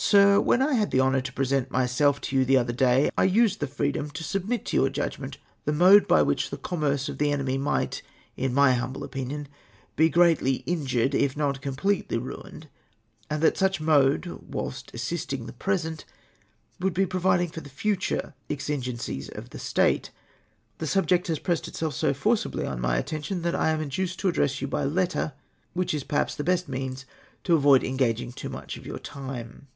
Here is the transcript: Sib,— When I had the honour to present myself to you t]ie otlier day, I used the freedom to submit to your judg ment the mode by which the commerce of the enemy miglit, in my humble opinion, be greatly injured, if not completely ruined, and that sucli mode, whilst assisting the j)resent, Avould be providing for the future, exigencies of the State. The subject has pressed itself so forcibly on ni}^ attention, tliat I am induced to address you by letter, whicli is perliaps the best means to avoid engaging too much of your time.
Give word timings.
Sib,— 0.00 0.44
When 0.46 0.62
I 0.62 0.74
had 0.74 0.92
the 0.92 1.00
honour 1.00 1.20
to 1.22 1.32
present 1.32 1.72
myself 1.72 2.20
to 2.20 2.36
you 2.36 2.44
t]ie 2.44 2.54
otlier 2.54 2.76
day, 2.76 3.10
I 3.18 3.24
used 3.24 3.58
the 3.58 3.66
freedom 3.66 4.10
to 4.10 4.22
submit 4.22 4.64
to 4.66 4.76
your 4.76 4.90
judg 4.90 5.18
ment 5.18 5.38
the 5.64 5.72
mode 5.72 6.06
by 6.06 6.22
which 6.22 6.50
the 6.50 6.56
commerce 6.56 7.08
of 7.08 7.18
the 7.18 7.32
enemy 7.32 7.58
miglit, 7.58 8.02
in 8.36 8.54
my 8.54 8.74
humble 8.74 9.02
opinion, 9.02 9.48
be 9.96 10.08
greatly 10.08 10.62
injured, 10.66 11.16
if 11.16 11.36
not 11.36 11.60
completely 11.60 12.16
ruined, 12.16 12.68
and 13.28 13.42
that 13.42 13.56
sucli 13.56 13.80
mode, 13.80 14.24
whilst 14.48 14.92
assisting 14.94 15.46
the 15.46 15.52
j)resent, 15.54 16.04
Avould 16.80 16.94
be 16.94 17.04
providing 17.04 17.48
for 17.48 17.60
the 17.60 17.68
future, 17.68 18.34
exigencies 18.48 19.28
of 19.30 19.50
the 19.50 19.58
State. 19.58 20.12
The 20.78 20.86
subject 20.86 21.26
has 21.26 21.40
pressed 21.40 21.66
itself 21.66 21.94
so 21.94 22.14
forcibly 22.14 22.64
on 22.64 22.80
ni}^ 22.80 22.96
attention, 22.96 23.42
tliat 23.42 23.56
I 23.56 23.70
am 23.70 23.80
induced 23.80 24.20
to 24.20 24.28
address 24.28 24.62
you 24.62 24.68
by 24.68 24.84
letter, 24.84 25.32
whicli 25.76 25.94
is 25.94 26.04
perliaps 26.04 26.36
the 26.36 26.44
best 26.44 26.68
means 26.68 27.04
to 27.42 27.54
avoid 27.56 27.82
engaging 27.82 28.30
too 28.30 28.48
much 28.48 28.76
of 28.76 28.86
your 28.86 29.00
time. 29.00 29.66